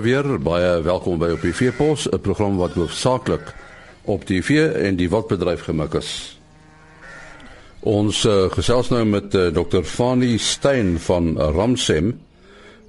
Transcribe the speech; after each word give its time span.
weer. 0.00 0.26
Baie 0.42 0.82
welkom 0.82 1.18
by 1.18 1.32
op 1.34 1.42
die 1.42 1.54
Veepos, 1.54 2.08
'n 2.08 2.20
program 2.20 2.56
wat 2.56 2.72
hoofsaaklik 2.72 3.54
op 4.04 4.26
die 4.26 4.42
vee 4.44 4.68
en 4.68 4.96
die 4.96 5.08
wildbedryf 5.08 5.62
gemik 5.68 5.94
is. 5.94 6.38
Ons 7.80 8.24
uh, 8.24 8.50
gesels 8.50 8.88
nou 8.90 9.04
met 9.04 9.34
uh, 9.34 9.46
Dr. 9.54 9.82
Fani 9.82 10.38
Stein 10.38 10.98
van 10.98 11.38
Ramsem 11.38 12.20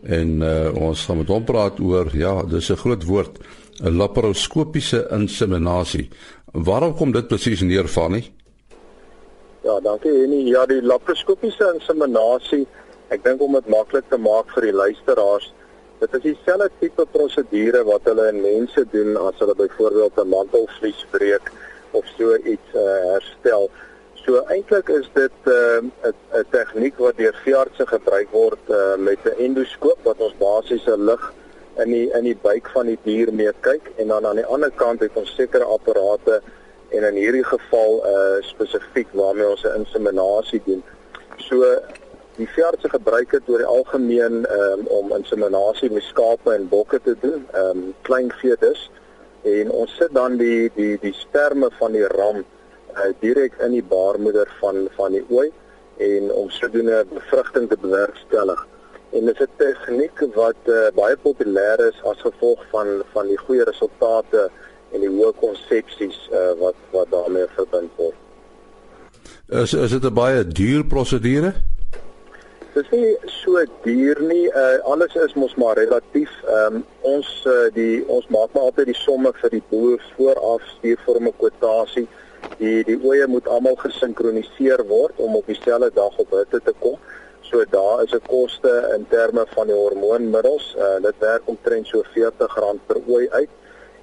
en 0.04 0.42
uh, 0.42 0.74
ons 0.76 1.06
gaan 1.06 1.18
met 1.18 1.28
hom 1.28 1.44
praat 1.44 1.80
oor 1.80 2.10
ja, 2.14 2.44
dis 2.44 2.70
'n 2.72 2.76
groot 2.76 3.04
woord, 3.04 3.40
'n 3.82 3.96
laparoskopiese 3.96 5.08
inseminasie. 5.12 6.10
Waarom 6.52 6.96
kom 6.96 7.12
dit 7.12 7.28
presies 7.28 7.62
neer 7.62 7.88
Fani? 7.88 8.32
Ja, 9.64 9.80
dankie 9.80 10.12
Henny. 10.12 10.48
Ja, 10.48 10.66
die 10.66 10.82
laparoskopiese 10.82 11.74
inseminasie, 11.74 12.68
ek 13.10 13.24
dink 13.24 13.42
om 13.42 13.54
dit 13.54 13.68
maklik 13.68 14.06
te 14.10 14.18
maak 14.18 14.50
vir 14.56 14.62
die 14.62 14.74
luisteraars, 14.74 15.54
Dit 16.00 16.14
is 16.14 16.22
dieselfde 16.22 16.70
tipe 16.80 17.06
prosedure 17.12 17.84
wat 17.84 18.06
hulle 18.08 18.30
in 18.32 18.42
mense 18.42 18.86
doen 18.92 19.18
as 19.20 19.40
hulle 19.42 19.56
byvoorbeeld 19.56 20.20
'n 20.22 20.32
mantelvlies 20.32 21.06
breek 21.12 21.52
of 21.92 22.06
so 22.18 22.36
iets 22.36 22.70
uh, 22.74 22.84
herstel. 23.14 23.70
So 24.14 24.44
eintlik 24.48 24.90
is 24.90 25.10
dit 25.14 25.36
'n 25.46 25.92
uh, 26.04 26.40
'n 26.40 26.46
tegniek 26.50 26.98
wat 26.98 27.18
deur 27.18 27.36
veeartse 27.44 27.88
gebruik 27.88 28.32
word 28.32 28.64
uh, 28.70 28.96
met 28.96 29.20
'n 29.26 29.44
endoskoop 29.48 30.00
wat 30.04 30.18
ons 30.18 30.38
basies 30.38 30.88
'n 30.88 31.06
lig 31.06 31.34
in 31.84 31.92
die 31.92 32.08
in 32.14 32.24
die 32.24 32.40
buik 32.42 32.70
van 32.70 32.86
die 32.86 33.00
dier 33.04 33.34
mee 33.34 33.52
kyk 33.60 33.92
en 33.96 34.08
dan 34.08 34.26
aan 34.26 34.40
die 34.40 34.46
ander 34.56 34.72
kant 34.72 35.00
het 35.00 35.12
ons 35.14 35.36
sekere 35.36 35.64
apparate 35.64 36.42
en 36.90 37.04
in 37.04 37.16
hierdie 37.16 37.44
geval 37.44 38.02
uh, 38.06 38.40
spesifiek 38.42 39.08
waarmee 39.12 39.50
ons 39.50 39.64
'n 39.64 39.76
inseminasie 39.84 40.62
doen. 40.66 40.84
So 41.38 41.82
die 42.40 42.48
veeartse 42.48 42.90
gebruik 42.90 43.34
dit 43.36 43.50
oor 43.52 43.62
die 43.62 43.68
algemeen 43.68 44.46
um, 44.56 44.86
om 44.96 45.12
inseminasie 45.16 45.92
met 45.92 46.06
skape 46.08 46.54
en 46.56 46.70
bokke 46.72 47.02
te 47.04 47.16
doen, 47.22 47.44
ehm 47.52 47.84
um, 47.84 47.94
klein 48.08 48.32
vee 48.42 48.56
dus. 48.64 48.88
En 49.48 49.72
ons 49.72 49.96
sit 50.00 50.14
dan 50.16 50.38
die 50.40 50.72
die 50.76 50.96
die 51.04 51.14
sperme 51.16 51.70
van 51.80 51.96
die 51.96 52.08
ram 52.16 52.42
uh, 52.42 53.10
direk 53.24 53.56
in 53.66 53.76
die 53.78 53.84
baarmoeder 53.84 54.52
van 54.60 54.88
van 54.98 55.16
die 55.18 55.24
ooi 55.30 55.50
en 56.00 56.32
om 56.32 56.50
sodoende 56.50 57.06
bevrugting 57.14 57.70
te 57.70 57.78
bewerkstellig. 57.82 58.68
En 59.12 59.26
dit 59.26 59.40
is 59.40 59.46
'n 59.48 59.58
tegniek 59.58 60.24
wat 60.36 60.62
uh, 60.66 60.88
baie 60.96 61.18
populêr 61.18 61.80
is 61.88 62.04
as 62.04 62.22
gevolg 62.22 62.64
van 62.72 63.04
van 63.14 63.28
die 63.28 63.38
goeie 63.38 63.64
resultate 63.64 64.50
en 64.94 65.00
die 65.00 65.10
hoë 65.10 65.34
konsepsies 65.40 66.30
uh, 66.32 66.54
wat 66.60 66.78
wat 66.92 67.12
daarmee 67.12 67.48
verbind 67.56 67.92
word. 67.96 68.16
Is 69.48 69.74
is 69.74 69.92
dit 69.92 70.04
'n 70.04 70.14
baie 70.14 70.48
duur 70.48 70.86
prosedure? 70.86 71.54
Dis 72.80 72.92
nie 72.96 73.16
so 73.28 73.60
duur 73.84 74.22
nie. 74.24 74.46
Uh 74.56 74.78
alles 74.88 75.16
is 75.20 75.34
mos 75.36 75.56
maar 75.60 75.76
relatief. 75.76 76.32
Um, 76.48 76.78
ons 77.04 77.28
uh, 77.44 77.66
die 77.76 78.06
ons 78.08 78.28
maak 78.32 78.54
maar 78.56 78.70
altyd 78.70 78.88
die 78.94 78.96
somme 79.02 79.34
vir 79.42 79.52
die 79.52 79.64
boer 79.72 80.06
vooraf 80.16 80.64
stuur 80.78 81.02
vir 81.08 81.20
'n 81.20 81.34
kwotasie. 81.42 82.06
Die 82.62 82.84
die 82.88 82.96
oeye 83.04 83.28
moet 83.28 83.50
almal 83.56 83.76
gesinkroniseer 83.82 84.86
word 84.88 85.20
om 85.26 85.36
op 85.36 85.52
dieselfde 85.52 85.92
dag 85.98 86.22
op 86.24 86.32
hitte 86.38 86.62
te 86.64 86.74
kom. 86.80 86.96
So 87.50 87.66
daar 87.76 88.04
is 88.04 88.16
'n 88.16 88.24
koste 88.30 88.72
in 88.96 89.06
terme 89.10 89.46
van 89.56 89.68
die 89.68 89.76
hormoonmiddels. 89.76 90.76
Uh 90.78 91.04
dit 91.04 91.20
werk 91.20 91.44
omtrent 91.46 91.88
so 91.88 92.04
R40 92.04 92.80
per 92.88 93.02
ooi 93.08 93.28
uit 93.30 93.50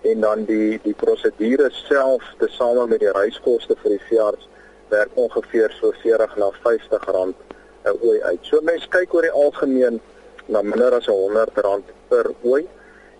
en 0.02 0.20
dan 0.20 0.44
die 0.44 0.80
die 0.82 0.94
prosedure 0.94 1.70
self 1.70 2.22
tesame 2.38 2.86
met 2.86 3.00
die 3.00 3.16
reiskoste 3.20 3.74
vir 3.82 3.90
die 3.96 4.06
veearts 4.08 4.48
werk 4.88 5.10
ongeveer 5.14 5.70
so 5.80 5.92
40 6.02 6.36
na 6.36 6.50
R50 6.52 7.55
'n 7.86 7.98
ooi 8.02 8.20
uit. 8.22 8.42
So 8.42 8.60
mense 8.62 8.88
kyk 8.88 9.14
oor 9.14 9.22
die 9.22 9.36
algemeen 9.44 10.00
na 10.46 10.62
minder 10.62 10.94
as 10.94 11.08
R100 11.08 11.92
per 12.08 12.30
ooi 12.42 12.66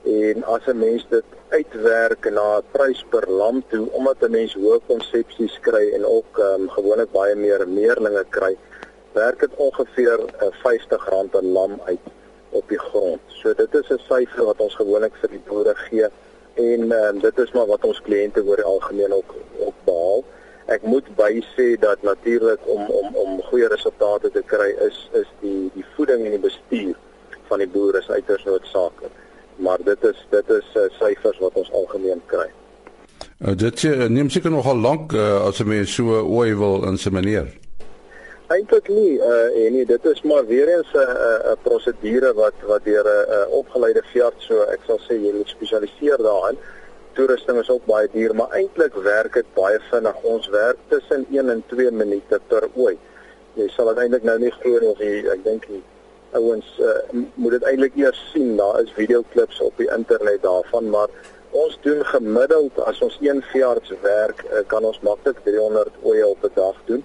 en 0.07 0.45
as 0.45 0.67
'n 0.67 0.79
mens 0.79 1.07
dit 1.11 1.25
uitwerk 1.59 2.31
na 2.31 2.59
'n 2.59 2.65
prys 2.73 3.05
per 3.11 3.25
lam 3.31 3.63
toe 3.71 3.87
omdat 3.99 4.23
'n 4.23 4.31
mens 4.31 4.55
hoë 4.55 4.81
konsepsies 4.87 5.59
kry 5.61 5.91
en 5.97 6.05
ook 6.05 6.39
um, 6.39 6.69
gewoonlik 6.71 7.11
baie 7.13 7.35
meer 7.35 7.69
meerlinge 7.69 8.25
kry, 8.31 8.57
werk 9.13 9.41
dit 9.41 9.55
ongeveer 9.57 10.19
R50 10.51 11.03
uh, 11.13 11.31
per 11.31 11.45
lam 11.45 11.81
uit 11.85 12.07
op 12.51 12.69
die 12.69 12.79
grond. 12.79 13.21
So 13.27 13.55
dit 13.55 13.75
is 13.75 13.89
'n 13.91 14.01
syfer 14.09 14.45
wat 14.45 14.61
ons 14.61 14.75
gewoonlik 14.75 15.15
vir 15.21 15.31
die 15.31 15.45
boere 15.49 15.75
gee 15.75 16.09
en 16.55 16.93
um, 16.93 17.19
dit 17.21 17.39
is 17.39 17.53
maar 17.53 17.67
wat 17.67 17.85
ons 17.85 18.03
kliënte 18.03 18.45
oor 18.45 18.57
die 18.57 18.71
algemeen 18.75 19.13
ook 19.13 19.35
moet 20.87 21.09
by 21.19 21.33
sê 21.55 21.75
dat 21.81 22.03
natuurlik 22.03 22.63
om 22.65 22.83
om 23.01 23.15
om 23.23 23.43
goeie 23.51 23.69
resultate 23.69 24.31
te 24.31 24.43
kry 24.47 24.71
is 24.89 24.99
is 25.21 25.29
die 25.41 25.71
die 25.75 25.85
voeding 25.97 26.25
en 26.25 26.37
die 26.37 26.45
bestuur 26.49 26.95
van 27.49 27.63
die 27.63 27.69
boere 27.69 27.99
is 27.99 28.11
uiters 28.11 28.45
noodsaaklik. 28.45 29.13
Maar 29.57 29.83
dit 29.85 30.05
is 30.05 30.27
dit 30.31 30.55
is 30.59 30.69
uh, 30.77 30.87
syfers 31.01 31.39
wat 31.39 31.55
ons 31.55 31.73
algemeen 31.73 32.23
kry. 32.27 32.49
Uh, 33.39 33.55
dit 33.57 33.83
uh, 33.83 34.07
neem 34.09 34.31
seker 34.31 34.51
nogal 34.51 34.79
lank 34.89 35.13
uh, 35.13 35.45
as 35.49 35.61
'n 35.61 35.69
mens 35.69 35.95
so 35.95 36.21
ooi 36.23 36.55
wil 36.55 36.87
insemineer. 36.87 37.49
Eintlik 38.47 38.89
nie 38.89 39.19
uh, 39.19 39.67
en 39.67 39.73
nie 39.73 39.87
dit 39.87 40.05
is 40.07 40.23
maar 40.23 40.47
weer 40.47 40.69
eens 40.77 40.93
'n 40.95 40.99
uh, 40.99 41.53
'n 41.53 41.59
prosedure 41.63 42.33
wat 42.35 42.55
wat 42.67 42.85
deur 42.85 43.05
'n 43.05 43.31
uh, 43.39 43.53
opgeleide 43.61 44.03
veearts 44.13 44.47
so 44.47 44.63
ek 44.63 44.81
sal 44.87 45.01
sê 45.09 45.15
jy 45.15 45.33
moet 45.35 45.49
spesialiseer 45.49 46.19
daarin 46.23 46.59
toerusting 47.17 47.59
is 47.59 47.71
ook 47.73 47.85
baie 47.89 48.09
duur, 48.13 48.35
maar 48.35 48.53
eintlik 48.59 48.95
werk 49.05 49.37
dit 49.41 49.49
baie 49.57 49.79
vinnig. 49.91 50.23
Ons 50.23 50.49
werk 50.53 50.79
tussen 50.93 51.27
1 51.33 51.51
en 51.51 51.63
2 51.73 51.91
minute 51.91 52.41
per 52.51 52.69
ooi. 52.75 52.97
Jy 53.57 53.69
sal 53.73 53.93
eintlik 53.95 54.27
nou 54.29 54.37
nie 54.43 54.53
glo 54.61 54.81
nie 54.83 54.91
of 54.93 55.01
jy 55.01 55.23
ek 55.33 55.45
dink 55.47 55.65
die 55.71 55.83
ouens 56.37 56.69
uh, 56.85 56.99
moet 57.41 57.57
dit 57.57 57.67
eintlik 57.71 57.97
eers 57.97 58.21
sien. 58.33 58.57
Daar 58.61 58.83
is 58.83 58.93
videoklips 58.99 59.61
op 59.65 59.81
die 59.81 59.89
internet 59.97 60.43
daarvan, 60.45 60.91
maar 60.93 61.13
ons 61.57 61.79
doen 61.87 62.03
gemiddeld 62.05 62.81
as 62.85 63.01
ons 63.05 63.17
een 63.25 63.41
veearts 63.53 63.95
werk, 64.03 64.45
uh, 64.51 64.61
kan 64.73 64.85
ons 64.85 65.01
maklik 65.07 65.41
300 65.49 66.03
oeye 66.05 66.27
op 66.29 66.45
'n 66.45 66.53
dag 66.55 66.77
doen. 66.91 67.05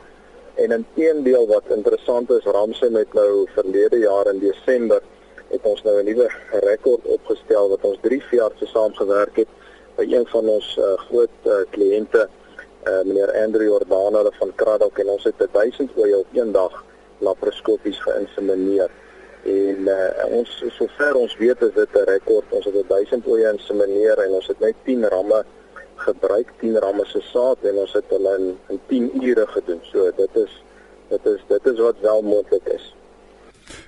En 0.59 0.71
in 0.71 0.85
teendeel 0.95 1.47
wat 1.47 1.71
interessant 1.71 2.29
is, 2.31 2.43
Ramse 2.43 2.89
met 2.89 3.13
nou 3.13 3.47
verlede 3.55 3.97
jaar 3.97 4.27
in 4.33 4.39
Desember 4.39 5.01
het 5.47 5.63
ons 5.63 5.83
nou 5.83 5.99
'n 5.99 6.05
nuwe 6.05 6.27
rekord 6.51 7.05
opgestel 7.05 7.69
wat 7.69 7.83
ons 7.83 7.97
drie 8.01 8.21
veeartse 8.23 8.65
saamgewerk 8.65 9.35
het 9.35 9.47
by 9.95 10.05
een 10.07 10.27
van 10.27 10.47
ons 10.47 10.77
uh, 10.79 10.93
groot 11.07 11.49
uh, 11.49 11.61
kliënte 11.69 12.27
uh, 12.27 13.01
meneer 13.05 13.31
Andrew 13.43 13.67
Jordan 13.67 14.15
hulle 14.15 14.33
van 14.39 14.51
Kraddock 14.55 14.97
en 14.97 15.09
ons 15.15 15.23
het 15.23 15.47
1000 15.51 15.97
oeye 15.97 16.17
op 16.17 16.27
een 16.33 16.51
dag 16.51 16.83
laparoskopies 17.21 17.99
geïnsemineer. 18.01 18.89
En 19.45 19.87
uh, 19.89 20.25
ons 20.37 20.49
sover 20.77 21.17
ons 21.17 21.37
weet 21.37 21.61
is 21.61 21.73
dit 21.73 21.97
'n 21.97 22.05
rekord 22.09 22.45
ons 22.49 22.65
het 22.65 22.89
1000 22.89 23.27
oeye 23.27 23.51
insemineer 23.51 24.17
en 24.25 24.37
ons 24.39 24.47
het 24.47 24.59
net 24.59 24.75
10 24.85 25.05
ramme 25.09 25.43
gebruik 25.95 26.53
10 26.59 26.77
ramme 26.79 27.05
se 27.05 27.21
saad 27.21 27.57
en 27.61 27.75
ons 27.83 27.93
het 27.93 28.05
hulle 28.09 28.37
in, 28.37 28.47
in 28.69 28.79
10 28.87 29.23
ure 29.23 29.47
gedoen. 29.47 29.81
So 29.91 30.11
dit 30.17 30.35
is 30.35 30.63
dit 31.09 31.25
is 31.25 31.41
dit 31.47 31.65
is 31.73 31.79
wat 31.79 31.99
wel 32.01 32.21
moontlik 32.21 32.65
is. 32.65 32.95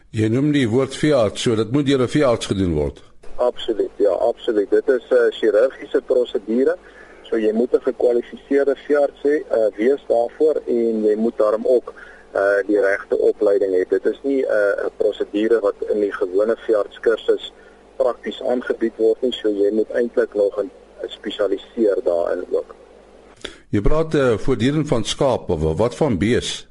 Jy 0.09 0.27
noem 0.29 0.51
die 0.51 0.69
woord 0.69 0.95
veearts 0.95 1.41
so 1.41 1.55
dit 1.55 1.71
moet 1.71 1.85
deur 1.85 2.01
'n 2.01 2.15
veearts 2.17 2.45
gedoen 2.45 2.73
word 2.73 3.12
Absoluut, 3.35 3.91
ja, 3.95 4.09
absoluut. 4.09 4.69
Dit 4.69 4.87
is 4.87 5.05
'n 5.09 5.13
uh, 5.13 5.31
chirurgiese 5.31 6.01
prosedure. 6.01 6.77
So 7.21 7.37
jy 7.37 7.51
moet 7.51 7.73
'n 7.73 7.81
gekwalifiseerde 7.81 8.75
veearts 8.75 9.21
hê, 9.21 9.35
uh, 9.51 9.67
wees 9.75 10.03
daarvoor 10.07 10.61
en 10.67 11.03
jy 11.03 11.15
moet 11.15 11.37
daarom 11.37 11.65
ook 11.67 11.93
uh 12.35 12.67
die 12.67 12.79
regte 12.79 13.17
opleiding 13.17 13.73
hê. 13.73 13.89
Dit 13.89 14.05
is 14.05 14.19
nie 14.23 14.41
'n 14.41 14.49
uh, 14.49 14.85
prosedure 14.97 15.59
wat 15.59 15.75
in 15.89 15.99
die 15.99 16.13
gewone 16.13 16.55
veeartskursus 16.65 17.53
prakties 17.95 18.41
aangebied 18.41 18.93
word 18.97 19.21
nie, 19.21 19.31
so 19.31 19.49
jy 19.49 19.71
moet 19.71 19.89
eintlik 19.91 20.33
nog 20.33 20.59
'n 20.59 20.71
spesialiseer 21.07 21.97
daarin 22.03 22.45
ook. 22.51 22.75
Jy 23.69 23.81
praat 23.81 24.13
uh, 24.13 24.37
voortdurend 24.37 24.87
van 24.87 25.03
skaap 25.03 25.49
of 25.49 25.77
wat 25.77 25.95
van 25.95 26.17
bees? 26.17 26.67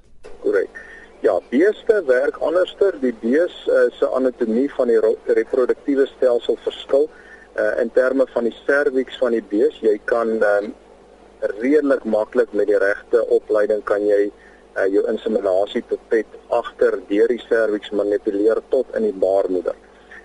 Ja, 1.23 1.41
beeste 1.49 2.03
werk 2.07 2.37
anderster. 2.43 2.97
Die 2.99 3.13
bees 3.21 3.55
uh, 3.71 3.85
se 3.95 4.09
anatomie 4.11 4.67
van 4.75 4.89
die 4.91 4.97
reproduktiewe 5.39 6.09
stelsel 6.11 6.57
verskil 6.65 7.05
uh, 7.07 7.79
in 7.79 7.93
terme 7.95 8.27
van 8.33 8.49
die 8.49 8.55
serviks 8.65 9.21
van 9.21 9.37
die 9.37 9.45
bees. 9.53 9.77
Jy 9.87 10.01
kan 10.11 10.33
um, 10.43 10.73
redelik 11.61 12.03
maklik 12.11 12.51
met 12.59 12.67
die 12.73 12.81
regte 12.83 13.23
opleiding 13.37 13.85
kan 13.87 14.03
jy 14.03 14.25
uh, 14.33 14.89
jou 14.91 15.05
inseminasie 15.13 15.85
pipet 15.93 16.35
agter 16.59 16.99
deur 17.13 17.31
die 17.31 17.45
serviks 17.45 17.95
manipuleer 17.95 18.59
tot 18.75 18.91
in 18.99 19.07
die 19.07 19.15
baarmoeder. 19.23 19.79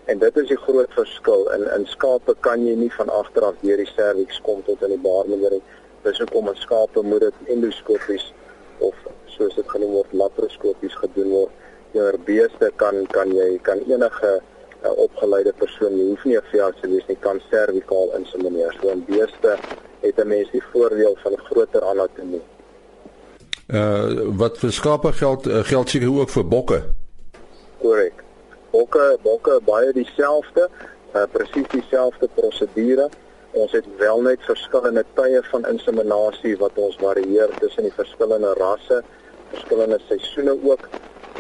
En 0.10 0.18
dit 0.26 0.42
is 0.42 0.50
die 0.50 0.62
groot 0.66 0.98
verskil. 0.98 1.46
In 1.60 1.68
in 1.78 1.86
skape 1.94 2.34
kan 2.50 2.66
jy 2.66 2.74
nie 2.74 2.90
van 2.98 3.14
agter 3.22 3.46
af 3.52 3.62
deur 3.62 3.86
die 3.86 3.92
serviks 3.94 4.42
kom 4.50 4.66
tot 4.66 4.82
in 4.82 4.98
die 4.98 5.04
baarmoeder 5.06 5.60
nie. 5.60 5.64
Dis 6.10 6.26
hoekom 6.26 6.50
'n 6.50 6.58
skape 6.66 7.06
moet 7.06 7.30
dit 7.30 7.54
endoskopies 7.54 8.32
of 8.82 9.07
soos 9.38 9.56
dit 9.56 9.70
genoem 9.70 9.94
word 10.00 10.14
laparoskopies 10.22 10.96
gedoen 11.02 11.30
word. 11.30 11.52
Jou 11.96 12.12
beeste 12.28 12.72
kan 12.76 13.06
kan 13.16 13.32
jy 13.34 13.58
kan 13.62 13.80
enige 13.88 14.32
uh, 14.84 14.92
opgeleide 14.98 15.54
persoon, 15.58 15.96
jy 15.98 16.10
hoef 16.10 16.26
nie 16.26 16.38
'n 16.38 16.50
veearts 16.52 16.82
te 16.82 16.90
wees 16.90 17.08
nie, 17.08 17.18
kan 17.20 17.42
servikaal 17.50 18.14
insemineer. 18.20 18.76
So 18.82 18.92
'n 18.92 19.06
beeste 19.08 19.58
het 20.02 20.20
'n 20.20 20.28
mens 20.28 20.52
die 20.52 20.64
voordeel 20.72 21.18
van 21.24 21.32
'n 21.34 21.46
groter 21.50 21.82
anatomie. 21.82 22.44
Uh 23.68 24.36
wat 24.38 24.58
vir 24.58 24.72
skape 24.72 25.12
geld 25.12 25.48
uh, 25.48 25.64
geld 25.64 25.90
seker 25.90 26.12
ook 26.20 26.30
vir 26.30 26.48
bokke. 26.48 26.84
Korrek. 27.82 28.24
Bokke 28.72 29.18
bokke 29.24 29.60
baie 29.66 29.94
dieselfde. 29.94 30.70
uh, 31.18 31.26
presies 31.32 31.68
dieselfde 31.72 32.30
prosedure. 32.36 33.10
Ons 33.58 33.72
het 33.72 33.86
wel 33.98 34.22
net 34.22 34.44
verskillende 34.46 35.04
tye 35.18 35.42
van 35.52 35.66
inseminasie 35.72 36.56
wat 36.62 36.78
ons 36.82 36.98
varieer 37.02 37.52
tussen 37.62 37.88
die 37.88 37.96
verskillende 37.96 38.54
rasse, 38.60 39.02
verskillende 39.52 40.00
seisoene 40.08 40.56
ook 40.64 40.88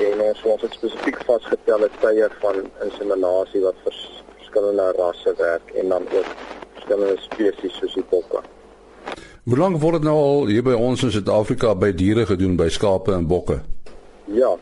en 0.07 0.21
ons 0.21 0.44
ons 0.44 0.62
het 0.62 0.77
spesifiek 0.77 1.18
vasgetelle 1.25 1.89
tye 2.01 2.30
van 2.42 2.62
inseminasie 2.86 3.63
wat 3.63 3.80
vers, 3.83 4.01
verskillende 4.38 4.92
rasse 4.98 5.33
werk 5.38 5.74
en 5.75 5.89
dan 5.95 6.06
ook 6.12 6.30
verskillende 6.74 7.18
spesies 7.25 7.80
soos 7.81 7.98
die 7.98 8.06
bokke. 8.09 8.44
Hoe 9.48 9.57
lank 9.57 9.81
word 9.81 10.00
dit 10.00 10.07
nou 10.09 10.15
al 10.19 10.50
hier 10.51 10.63
by 10.63 10.75
ons 10.75 11.04
in 11.07 11.12
Suid-Afrika 11.12 11.75
by 11.75 11.94
diere 11.95 12.27
gedoen 12.30 12.57
by 12.59 12.68
skape 12.74 13.15
en 13.15 13.27
bokke? 13.27 13.62
Ja, 14.27 14.57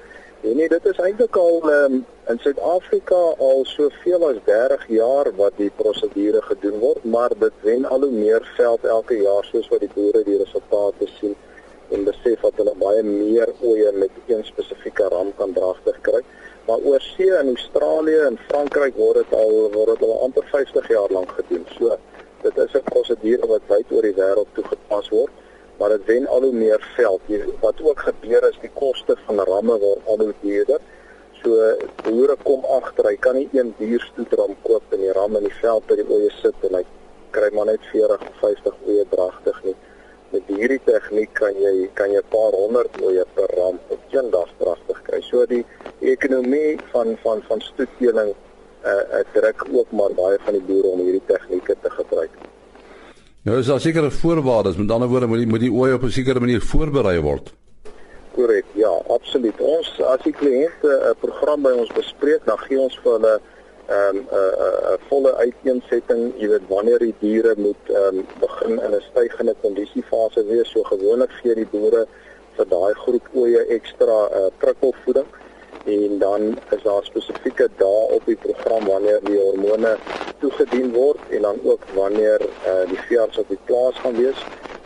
Nee, 0.45 0.53
nee, 0.55 0.67
dit 0.69 0.85
is 0.85 0.97
eintlik 1.01 1.35
al 1.41 1.55
um, 1.73 1.93
in 2.29 2.37
Suid-Afrika 2.37 3.17
al 3.47 3.63
soveel 3.65 4.27
as 4.27 4.35
30 4.45 4.83
jaar 4.93 5.29
wat 5.39 5.55
die 5.57 5.71
prosedure 5.79 6.41
gedoen 6.45 6.75
word, 6.83 7.03
maar 7.03 7.33
dit 7.39 7.55
wen 7.65 7.87
al 7.89 8.05
hoe 8.05 8.11
meer 8.11 8.45
veld 8.57 8.85
elke 8.85 9.17
jaar 9.23 9.47
soos 9.49 9.65
wat 9.73 9.81
die 9.81 9.89
boere 9.95 10.21
die 10.27 10.37
resultate 10.37 11.07
sien 11.15 11.33
en 11.89 12.05
besef 12.05 12.45
dat 12.45 12.61
hulle 12.61 12.75
baie 12.95 13.03
meer 13.03 13.53
oeye 13.61 13.91
met 13.91 14.11
een 14.27 14.43
spesifieke 14.47 15.07
ram 15.11 15.31
kan 15.37 15.53
dragtig 15.53 16.01
kry. 16.01 16.21
Maar 16.67 16.77
oor 16.77 17.01
see 17.01 17.29
in 17.29 17.55
Australië 17.55 18.19
en 18.25 18.37
Frankryk 18.47 18.95
word 18.95 19.21
dit 19.21 19.33
al 19.37 19.71
word 19.73 19.99
dit 19.99 20.07
al 20.07 20.21
amper 20.23 20.45
50 20.51 20.87
jaar 20.87 21.11
lank 21.11 21.31
gedoen. 21.37 21.65
So 21.77 21.97
dit 22.41 22.57
is 22.57 22.73
'n 22.73 22.83
prosedure 22.91 23.47
wat 23.47 23.67
wyd 23.67 23.91
oor 23.91 24.01
die 24.01 24.17
wêreld 24.21 24.53
toegepas 24.53 25.09
word 25.09 25.31
maar 25.77 25.89
dit 25.89 26.05
wen 26.05 26.27
al 26.27 26.41
hoe 26.41 26.53
meer 26.53 26.91
veld. 26.95 27.21
Wat 27.59 27.81
ook 27.81 27.99
gebeur 27.99 28.49
is 28.49 28.57
die 28.61 28.71
koste 28.73 29.15
van 29.25 29.39
ramme 29.39 29.79
word 29.79 30.05
al 30.05 30.17
hoe 30.17 30.33
duurder. 30.41 30.79
So 31.43 31.75
boere 32.03 32.37
kom 32.43 32.63
agter, 32.65 33.05
hy 33.05 33.17
kan 33.19 33.35
nie 33.35 33.49
een 33.51 33.73
dierstoetram 33.77 34.55
koop 34.61 34.93
en 34.95 35.03
die 35.03 35.11
ram 35.11 35.35
in 35.35 35.43
die 35.49 35.57
veld 35.59 35.85
by 35.89 35.97
die 35.99 36.07
oeye 36.09 36.31
sit 36.39 36.63
en 36.69 36.79
hy 36.79 36.85
kry 37.35 37.51
maar 37.53 37.67
net 37.69 37.83
40 37.91 38.23
of 38.29 38.39
50 38.39 38.79
oeye 38.87 39.05
dragtig 39.11 39.59
nie. 39.67 39.75
Met 40.33 40.41
hierdie 40.47 40.81
tegniek 40.85 41.33
kan 41.33 41.53
jy 41.61 41.89
kan 41.93 42.11
jy 42.11 42.21
'n 42.21 42.29
paar 42.29 42.51
honderd 42.51 43.01
oeye 43.01 43.25
per 43.33 43.49
ram 43.57 43.79
op 43.87 44.01
een 44.11 44.29
dag 44.31 44.49
dragtig 44.57 45.01
kry. 45.01 45.21
So 45.21 45.45
die, 45.45 45.65
die 45.99 46.11
ekonomie 46.11 46.77
van 46.91 47.17
van 47.23 47.43
van 47.47 47.61
stoetteling 47.61 48.33
uh, 48.85 48.91
uh 48.91 49.23
druk 49.33 49.67
ook 49.71 49.91
maar 49.91 50.13
baie 50.13 50.37
van 50.45 50.53
die 50.53 50.61
boere 50.61 50.87
om 50.87 50.99
hierdie 50.99 51.25
tegnieke 51.25 51.75
te 51.81 51.89
gebruik. 51.89 52.31
Nou 53.45 53.59
is 53.59 53.67
daar 53.67 53.79
sekere 53.79 54.11
voorwaardes, 54.11 54.75
met 54.75 54.91
ander 54.91 55.07
woorde 55.07 55.27
moet 55.27 55.37
die 55.37 55.47
moet 55.47 55.59
die 55.59 55.71
ooi 55.71 55.93
op 55.93 56.03
'n 56.03 56.09
sekere 56.09 56.39
manier 56.39 56.61
voorberei 56.61 57.19
word. 57.21 57.53
Korrek, 58.35 58.65
ja, 58.73 58.91
absoluut. 59.07 59.59
Ons 59.61 60.01
as 60.01 60.21
die 60.23 60.33
kliënte 60.33 60.89
'n 61.09 61.15
program 61.19 61.61
by 61.61 61.71
ons 61.71 61.91
bespreek, 61.93 62.41
dan 62.45 62.57
gee 62.57 62.79
ons 62.79 62.99
vir 63.03 63.11
hulle 63.11 63.39
ehm, 63.87 64.17
'n 64.17 64.25
'n 64.25 64.93
'n 64.93 64.99
volle 65.07 65.35
uiteensetting, 65.35 66.33
jy 66.37 66.47
weet 66.47 66.67
wanneer 66.67 66.99
die 66.99 67.15
diere 67.19 67.53
moet 67.57 67.85
ehm 67.89 68.17
um, 68.17 68.25
begin 68.39 68.81
in 68.81 68.91
'n 68.95 69.01
stygende 69.11 69.55
kondisiefase 69.61 70.45
wees. 70.45 70.69
So 70.71 70.83
gewoonlik 70.83 71.31
gee 71.41 71.55
die 71.55 71.71
boere 71.71 72.07
vir 72.57 72.67
daai 72.69 72.93
groep 72.93 73.27
oeye 73.35 73.65
ekstra 73.77 74.19
uh, 74.31 74.47
prikkelvoeding 74.57 75.27
en 75.85 76.17
dan 76.19 76.41
is 76.75 76.83
daar 76.83 77.03
spesifieke 77.03 77.69
dae 77.77 78.05
op 78.17 78.25
die 78.25 78.35
program 78.35 78.85
wanneer 78.85 79.19
die 79.23 79.37
hormone 79.37 79.97
toegedien 80.39 80.91
word 80.93 81.19
en 81.29 81.41
dan 81.41 81.59
ook 81.63 81.83
wanneer 81.93 82.41
uh, 82.41 82.89
die 82.89 83.01
veearts 83.07 83.37
op 83.37 83.49
die 83.49 83.59
plaas 83.65 83.99
gaan 84.01 84.17
wees. 84.17 84.39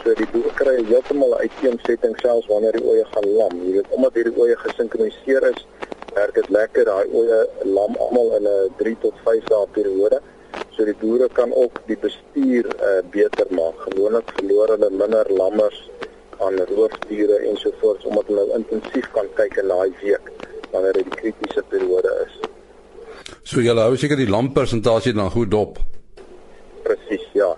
So 0.03 0.13
die 0.15 0.27
boere 0.31 0.51
kry 0.59 0.75
heeltemal 0.91 1.35
'n 1.35 1.41
uiteensetting 1.45 2.19
selfs 2.19 2.47
wanneer 2.47 2.71
die 2.71 2.85
oeye 2.85 3.05
gaan 3.13 3.27
lam. 3.37 3.55
Jy 3.65 3.71
weet 3.77 3.89
omdat 3.89 4.13
hierdie 4.13 4.37
oeye 4.37 4.57
gesinkroniseer 4.57 5.49
is, 5.51 5.65
werk 6.19 6.35
dit 6.39 6.49
lekker. 6.49 6.85
Daai 6.91 7.07
oeye 7.19 7.39
lam 7.77 7.95
almal 8.05 8.35
in 8.37 8.47
'n 8.47 8.73
3 8.81 8.95
tot 9.05 9.15
5 9.25 9.47
dae 9.53 9.67
periode. 9.77 10.19
So 10.75 10.85
die 10.85 10.99
boere 11.01 11.27
kan 11.39 11.53
ook 11.53 11.81
die 11.91 11.97
bestuur 12.07 12.65
uh, 12.65 13.01
beter 13.15 13.47
maak. 13.59 13.77
Gewoonlik 13.87 14.31
verloor 14.37 14.67
hulle 14.75 14.89
minder 15.01 15.25
lammers 15.41 15.79
aan 16.39 16.55
roofdiere 16.75 17.37
ensovoorts 17.51 18.05
omdat 18.05 18.27
hulle 18.31 18.45
intensief 18.59 19.07
kan 19.11 19.27
kyk 19.39 19.57
in 19.61 19.67
daai 19.67 19.91
week 20.01 20.31
wanneer 20.71 20.93
dit 20.93 21.09
die 21.09 21.19
kritiese 21.21 21.63
periode 21.71 22.11
is. 22.25 22.35
So 23.43 23.63
jy 23.65 23.75
hou 23.75 23.95
seker 23.97 24.19
die 24.19 24.29
lamppersentasie 24.29 25.13
dan 25.17 25.31
goed 25.33 25.51
dop. 25.51 25.81
Presies, 26.85 27.25
ja. 27.33 27.49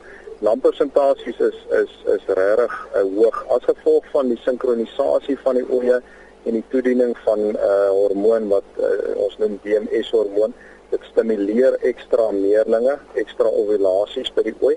Lamppersentasies 0.41 1.39
is 1.49 1.59
is 1.81 1.93
is 2.15 2.25
regtig 2.39 2.73
uh, 2.95 3.03
hoog 3.17 3.37
as 3.55 3.67
gevolg 3.69 4.07
van 4.15 4.31
die 4.33 4.39
sinkronisasie 4.45 5.37
van 5.43 5.59
die 5.59 5.67
oeye 5.69 6.01
en 6.43 6.57
die 6.57 6.63
toediening 6.73 7.13
van 7.25 7.39
'n 7.39 7.55
uh, 7.55 7.63
eh, 7.63 7.89
hormoon 7.89 8.47
wat 8.47 8.67
uh, 8.77 9.15
ons 9.15 9.37
noem 9.37 9.59
DMS 9.63 10.09
hormoon. 10.11 10.53
Dit 10.89 11.03
stimuleer 11.11 11.77
ekstra 11.91 12.31
meerlinge, 12.31 12.97
ekstra 13.13 13.47
ovulasies 13.47 14.33
by 14.33 14.43
die 14.49 14.55
ooi. 14.59 14.75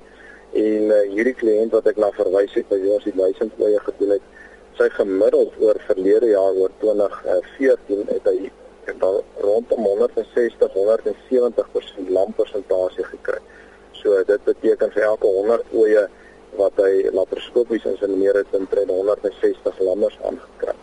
En 0.52 0.82
uh, 0.92 1.00
hierdie 1.14 1.34
kliënt 1.34 1.72
wat 1.72 1.86
ek 1.86 1.96
na 1.96 2.10
verwys 2.14 2.54
het, 2.54 2.68
by 2.68 2.78
ons 2.96 3.04
die 3.04 3.16
1000 3.16 3.56
oeye 3.58 3.80
gedoen 3.86 4.14
het, 4.16 4.26
sy 4.78 4.88
gemiddeld 4.90 5.56
oor 5.62 5.80
verlede 5.86 6.28
jaar 6.34 6.54
oor 6.58 6.70
2014 6.82 8.06
het 8.10 8.28
hy 8.30 8.50
het 8.84 9.02
al 9.02 9.22
rondom 9.40 9.84
160 9.84 10.74
170% 10.74 12.10
lampersentasie 12.18 13.04
gekry. 13.04 13.40
So 13.92 14.22
dit 14.28 14.44
beteken 14.44 14.92
vir 14.92 15.02
elke 15.02 15.26
100 15.26 15.72
oeye 15.72 16.08
wat 16.58 16.78
hy 16.82 17.10
laparoskopies 17.14 17.86
insemineer 17.94 18.42
het, 18.42 18.50
het 18.52 18.78
hy 18.78 18.86
160 18.90 19.80
lammers 19.88 20.18
aangekry. 20.22 20.74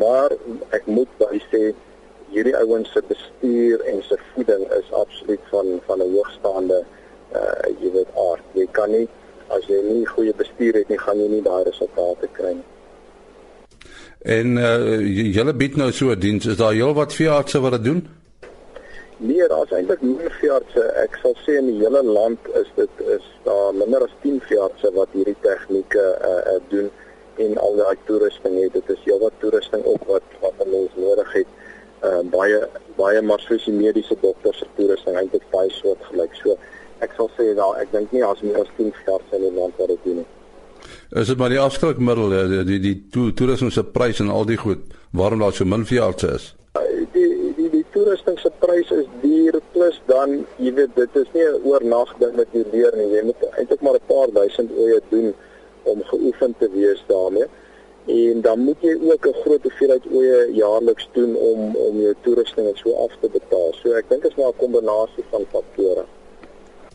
Maar 0.00 0.30
ek 0.70 0.86
moet 0.86 1.10
by 1.18 1.38
sê 1.50 1.72
hierdie 2.34 2.56
ouens 2.58 2.90
se 2.92 3.02
bestuur 3.08 3.82
en 3.90 4.02
se 4.02 4.18
voeding 4.32 4.64
is 4.78 4.92
absoluut 4.92 5.40
van 5.52 5.80
van 5.86 6.02
'n 6.02 6.12
hoogstaande 6.14 6.84
uh 7.34 7.66
jy 7.80 7.90
weet 7.92 8.10
aard. 8.28 8.44
Jy 8.52 8.66
kan 8.70 8.90
nie 8.90 9.08
as 9.48 9.66
jy 9.66 9.80
nie 9.82 10.06
goeie 10.06 10.34
bestuur 10.34 10.74
het 10.74 10.88
nie, 10.88 10.98
gaan 10.98 11.20
jy 11.20 11.28
nie 11.28 11.42
daai 11.42 11.62
resultate 11.64 12.28
kry 12.32 12.52
nie. 12.58 12.68
En 14.24 14.56
uh 14.56 15.00
julle 15.36 15.54
bied 15.54 15.76
nou 15.76 15.92
so 15.92 16.10
'n 16.10 16.18
diens. 16.18 16.46
Is 16.46 16.56
daar 16.56 16.72
heelwat 16.72 17.12
veeartse 17.12 17.60
wat 17.60 17.72
dit 17.72 17.84
doen? 17.84 18.08
Nee, 19.16 19.48
daar's 19.48 19.70
eintlik 19.70 20.02
nie 20.02 20.16
veeartse. 20.40 20.82
Ek 21.04 21.18
sal 21.22 21.36
sê 21.46 21.58
in 21.58 21.66
die 21.66 21.78
hele 21.78 22.02
land 22.02 22.38
is 22.60 22.70
dit 22.74 22.90
is 23.16 23.26
daar 23.44 23.74
minder 23.74 24.02
as 24.02 24.14
10 24.22 24.40
veeartse 24.48 24.90
wat 24.92 25.08
hierdie 25.12 25.36
tegnieke 25.40 26.18
uh, 26.30 26.54
uh 26.54 26.60
doen 26.68 26.90
en 27.38 27.58
al 27.58 27.76
daai 27.76 27.96
toerusting 28.04 28.62
het. 28.62 28.72
Dit 28.72 28.90
is 28.96 29.02
heelwat 29.04 29.32
toerusting 29.38 29.84
ook 29.84 30.04
wat 30.10 30.38
wat 30.40 30.66
ons 30.66 30.96
nodig 30.96 31.32
het. 31.32 31.46
Uh 32.04 32.20
baie 32.30 32.60
baie 32.96 33.22
maar 33.22 33.40
soos 33.40 33.64
die 33.64 33.74
mediese 33.74 34.16
dokters 34.20 34.58
se 34.58 34.66
toerusting 34.76 35.16
eintlik 35.16 35.44
baie 35.50 35.70
soortgelyk. 35.70 36.34
So 36.42 36.56
ek 37.04 37.14
sal 37.16 37.30
sê 37.38 37.54
daar 37.58 37.80
ek 37.82 37.92
dink 37.92 38.12
nie 38.12 38.24
as 38.24 38.42
meer 38.44 38.60
as 38.62 38.72
10 38.78 38.92
veeartse 39.04 39.38
in 39.38 39.46
die 39.48 39.54
land 39.58 39.78
wat 39.78 39.92
dit 39.94 40.08
doen 40.08 40.22
nie. 40.22 40.30
Is 41.20 41.30
dit 41.30 41.38
maar 41.38 41.52
die 41.52 41.60
afskrikmiddel 41.60 42.34
die 42.34 42.64
die, 42.68 42.80
die 42.88 42.96
to, 43.14 43.30
toerusting 43.38 43.72
se 43.72 43.84
prys 43.84 44.20
en 44.20 44.30
al 44.30 44.44
die 44.48 44.60
goed 44.60 44.84
waarom 45.12 45.44
daar 45.44 45.56
so 45.56 45.64
min 45.64 45.86
veeartse 45.88 46.34
is? 46.38 46.50
Die 47.14 47.30
die 47.56 47.70
die 47.70 47.84
toerusting 47.94 48.38
se 48.42 48.50
prys 48.60 48.90
is 48.90 49.06
duur 49.22 49.60
plus 49.72 50.00
dan 50.10 50.40
jy 50.58 50.74
weet 50.74 50.94
dit 50.98 51.16
is 51.22 51.32
nie 51.34 51.46
'n 51.46 51.62
oornag 51.64 52.14
ding 52.18 52.36
wat 52.36 52.48
jy 52.52 52.64
leer 52.72 52.96
nie. 52.96 53.10
Jy 53.16 53.22
moet 53.30 53.48
eintlik 53.58 53.80
maar 53.80 53.98
'n 54.00 54.06
paar 54.06 54.30
duisend 54.32 54.70
oeye 54.76 55.00
doen 55.10 55.34
om 55.84 56.02
geoefen 56.02 56.54
te 56.58 56.68
wees 56.72 57.04
daarmee. 57.06 57.46
En 58.06 58.40
dan 58.40 58.58
moet 58.58 58.76
jy 58.80 58.98
ook 59.10 59.26
'n 59.26 59.40
groot 59.42 59.62
hoeveelheid 59.62 60.04
oeye 60.12 60.48
jaarliks 60.52 61.08
doen 61.12 61.36
om 61.36 61.76
om 61.76 62.00
jou 62.00 62.14
toerusting 62.20 62.66
en 62.68 62.76
so 62.76 62.92
af 63.04 63.12
te 63.20 63.28
betaal. 63.32 63.72
So 63.72 63.92
ek 63.92 64.08
dink 64.08 64.22
dit 64.22 64.30
is 64.30 64.36
maar 64.36 64.52
'n 64.52 64.56
kombinasie 64.64 65.24
van 65.30 65.44
faktore. 65.52 66.04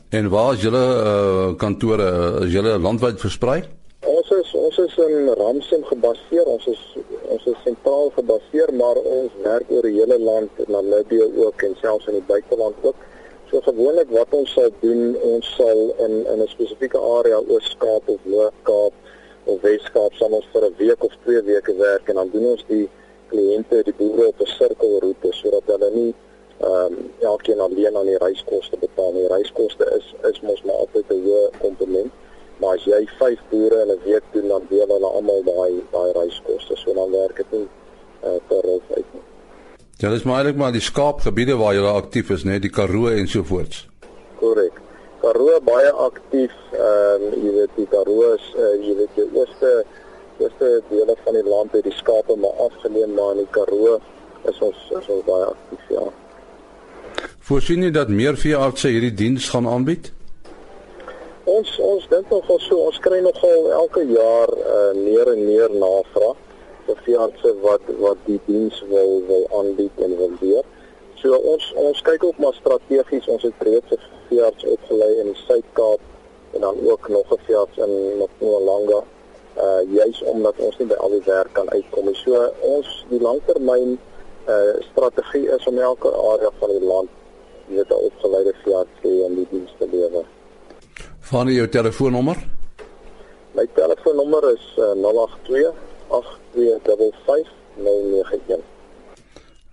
En 0.09 0.29
waar 0.29 0.53
is 0.53 0.61
julle 0.61 0.85
uh, 1.03 1.55
kantore? 1.57 2.39
Is 2.45 2.51
julle 2.51 2.79
landwyd 2.79 3.19
versprei? 3.19 3.63
Ons 4.07 4.29
is 4.29 4.53
ons 4.53 4.77
is 4.77 4.95
in 4.97 5.27
Ramsem 5.37 5.83
gebaseer. 5.83 6.45
Ons 6.45 6.67
is 6.67 6.97
ons 7.27 7.45
is 7.45 7.57
sentraal 7.63 8.11
gebaseer, 8.15 8.73
maar 8.73 8.95
ons 8.95 9.31
werk 9.43 9.67
oor 9.67 9.81
die 9.81 9.99
hele 9.99 10.19
land, 10.19 10.49
Namibië 10.67 11.27
ook 11.45 11.61
en 11.61 11.75
selfs 11.81 12.07
in 12.07 12.13
die 12.13 12.27
buiteland 12.27 12.75
ook. 12.81 12.95
So 13.49 13.61
gewoonlik 13.65 14.11
wat 14.13 14.33
ons 14.37 14.51
sal 14.53 14.69
doen, 14.79 15.15
ons 15.25 15.47
sal 15.57 15.79
in 16.05 16.11
in 16.31 16.41
'n 16.41 16.47
spesifieke 16.47 16.99
area 17.17 17.39
Oos-Kaap 17.53 18.09
of 18.13 18.19
Noord-Kaap 18.23 18.93
of 19.43 19.61
Wes-Kaap 19.61 20.13
sal 20.13 20.35
ons 20.37 20.45
vir 20.53 20.65
'n 20.65 20.75
week 20.77 21.03
of 21.03 21.13
twee 21.23 21.41
weke 21.41 21.73
werk 21.75 22.09
en 22.09 22.15
dan 22.15 22.29
doen 22.29 22.45
ons 22.45 22.63
die 22.67 22.89
kliënte, 23.31 23.83
die 23.83 23.93
boere 24.01 24.27
op 24.27 24.39
'n 24.39 24.45
sirkelroete 24.45 25.31
sodat 25.31 25.65
hulle 25.65 25.89
nie 25.91 26.13
ehm 26.59 26.93
um, 26.93 27.11
elkeen 27.31 27.59
alleen 27.59 27.97
aan 27.97 28.11
die 28.11 28.21
reiskoste 28.25 28.77
betaal 28.77 29.11
nie. 29.13 29.27
Reiskoste 29.27 29.85
is 29.97 30.13
is 30.29 30.41
mos 30.41 30.61
maar 30.63 30.75
altyd 30.75 31.09
'n 31.09 31.23
hoë 31.25 31.49
komponent. 31.59 32.11
Maar 32.59 32.75
as 32.75 32.83
jy 32.83 33.07
5 33.17 33.39
boere 33.49 33.81
in 33.81 33.91
'n 33.91 34.01
week 34.03 34.25
doen, 34.31 34.47
dan 34.47 34.65
deel 34.69 34.87
hulle 34.87 35.09
almal 35.17 35.41
daai 35.43 35.73
daai 35.91 36.11
reiskoste. 36.11 36.75
So 36.75 36.93
dan 36.93 37.11
werk 37.11 37.35
dit 37.35 37.51
nie 37.51 37.67
uh, 38.23 38.39
per 38.47 38.61
rol 38.61 38.81
uit 38.95 39.05
nie. 39.13 39.25
Ja, 39.99 40.09
dis 40.09 40.23
maar 40.23 40.37
eintlik 40.39 40.55
maar 40.55 40.71
die 40.71 40.81
skaapgebiede 40.81 41.57
waar 41.59 41.73
jy 41.75 41.81
aktief 41.83 42.29
is, 42.31 42.45
net 42.47 42.61
die 42.63 42.71
Karoo 42.71 43.09
en 43.11 43.25
so 43.27 43.43
voorts. 43.43 43.81
Korrek. 44.39 44.77
Karoo 45.19 45.57
baie 45.67 45.89
aktief. 45.91 46.53
Ehm 46.71 47.25
um, 47.25 47.33
jy 47.43 47.51
weet 47.57 47.73
die 47.75 47.87
Karoo 47.91 48.29
is 48.37 48.45
uh, 48.55 48.69
jy 48.79 48.95
weet 49.01 49.19
die 49.19 49.25
ooste 49.35 49.73
ooste 50.39 50.71
dele 50.87 51.17
van 51.25 51.35
die 51.35 51.43
land 51.43 51.75
het 51.75 51.83
die 51.83 51.97
skape 51.97 52.39
maar 52.39 52.63
afgeneem 52.69 53.11
maar 53.17 53.35
in 53.35 53.43
die 53.43 53.51
Karoo 53.57 53.99
is 54.47 54.63
ons 54.69 54.87
is 55.01 55.11
ons 55.17 55.27
baie 55.27 55.51
aktief 55.51 55.91
ja. 55.97 56.07
Voorsien 57.51 57.83
jy 57.83 57.91
dat 57.91 58.15
meer 58.21 58.39
veeartse 58.39 58.95
hierdie 58.95 59.13
diens 59.25 59.51
gaan 59.51 59.67
aanbied? 59.67 60.13
Ons 61.43 61.75
ons 61.83 62.07
dink 62.07 62.31
nogal 62.31 62.63
so, 62.69 62.85
ons 62.87 63.03
kry 63.03 63.19
nogal 63.25 63.67
elke 63.83 64.07
jaar 64.15 64.55
uh, 64.63 64.93
meer 64.95 65.35
en 65.35 65.43
meer 65.43 65.75
navraag 65.75 66.39
vir 66.89 67.01
veeartse 67.05 67.53
wat 67.63 67.85
wat 68.01 68.17
die 68.25 68.39
diens 68.47 68.81
wil 68.89 69.21
wil 69.29 69.45
aanbied 69.61 70.03
en 70.05 70.17
wil 70.17 70.33
leer. 70.41 70.65
So 71.21 71.35
ons 71.53 71.71
ons 71.75 72.01
kyk 72.07 72.23
ook 72.23 72.37
maar 72.41 72.55
strategies, 72.57 73.27
ons 73.27 73.43
het 73.43 73.67
reeds 73.67 73.91
'n 73.91 74.01
veearts 74.29 74.65
opgelei 74.65 75.11
in 75.21 75.31
die 75.31 75.41
Suid-Kaap 75.45 76.01
en 76.53 76.61
dan 76.61 76.75
ook 76.91 77.09
nog 77.09 77.25
'n 77.31 77.41
veearts 77.45 77.77
in 77.77 77.93
Mpumalanga 78.19 79.03
uh 79.57 79.81
juis 79.93 80.21
omdat 80.23 80.55
ons 80.57 80.77
nie 80.77 80.87
by 80.87 80.95
al 80.95 81.09
die 81.09 81.25
werk 81.25 81.53
kan 81.53 81.69
uitkom 81.69 82.05
nie. 82.05 82.15
So 82.15 82.53
ons 82.61 83.05
die 83.09 83.21
langtermyn 83.21 83.99
uh 84.47 84.73
strategie 84.91 85.47
is 85.55 85.67
om 85.67 85.77
elke 85.77 86.11
area 86.11 86.51
van 86.59 86.69
die 86.69 86.85
land 86.85 87.09
weet 87.67 87.89
'n 87.89 88.03
opgeleide 88.09 88.53
veearts 88.63 88.95
te 89.01 89.07
hê 89.07 89.23
om 89.23 89.35
die 89.35 89.47
diens 89.49 89.73
te 89.77 89.87
lewer. 89.91 90.25
Van 91.19 91.47
jou 91.47 91.67
telefoonnommer? 91.69 92.37
My 93.51 93.67
telefoonnommer 93.73 94.53
is 94.53 94.65
uh, 94.77 94.93
082 94.93 95.73
8255 96.09 97.51
091. 97.77 98.57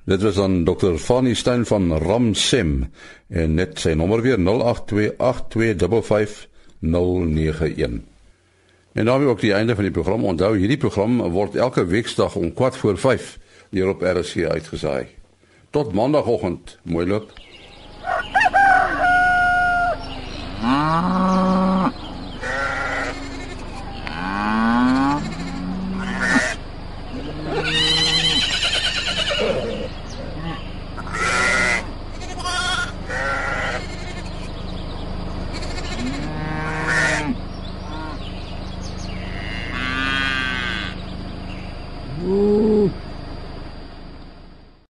Dit 0.07 0.23
was 0.23 0.35
dan 0.35 0.64
Dr. 0.64 0.95
Fanny 0.97 1.35
Stein 1.35 1.66
van 1.66 1.93
Ramsem 1.99 2.93
en 3.28 3.55
net 3.55 3.81
sy 3.83 3.97
nommer 3.99 4.23
weer 4.23 4.38
082 4.38 5.16
8255 5.19 6.47
091. 6.81 8.00
En 8.93 9.05
daarmee 9.05 9.28
ook 9.28 9.40
die 9.40 9.52
einde 9.52 9.75
van 9.75 9.85
die 9.85 9.93
program. 9.93 10.25
Onthou, 10.25 10.57
hierdie 10.57 10.76
program 10.76 11.19
word 11.31 11.57
elke 11.57 11.87
weeksdag 11.87 12.37
om 12.37 12.52
4 12.55 12.73
voor 12.73 12.99
5 12.99 13.38
hier 13.71 13.88
op 13.88 14.02
RSC 14.02 14.45
uitgesaai. 14.45 15.07
Tot 15.71 15.93
maandagooggend. 15.93 16.78
Mooi 16.83 17.07
loop. 17.07 17.33
Ah. 20.62 21.65